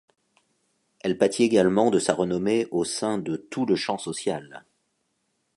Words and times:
Elle 1.01 1.19
pâtit 1.19 1.43
également 1.43 1.91
de 1.91 1.99
sa 1.99 2.15
renommée 2.15 2.67
au 2.71 2.83
sein 2.85 3.19
de 3.19 3.35
tout 3.35 3.67
le 3.67 3.75
champ 3.75 3.99
social. 3.99 4.65